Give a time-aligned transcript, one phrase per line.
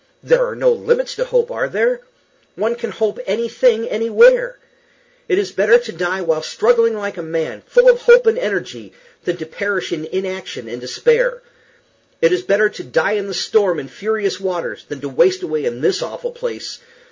[0.23, 2.01] There are no limits to hope, are there?
[2.55, 4.57] One can hope anything anywhere.
[5.27, 8.93] It is better to die while struggling like a man, full of hope and energy
[9.25, 11.43] than to perish in inaction and despair.
[12.19, 15.65] It is better to die in the storm and furious waters than to waste away
[15.65, 16.79] in this awful place.